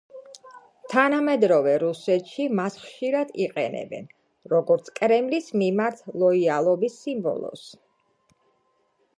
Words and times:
თანამედროვე 0.93 1.73
რუსეთში 1.83 2.45
მას 2.59 2.77
ხშირად 2.85 3.33
იყენებენ, 3.47 4.09
როგორც 4.55 4.89
კრემლის 5.01 5.53
მიმართ 5.63 6.03
ლოიალობის 6.25 6.97
სიმბოლოს. 7.05 7.69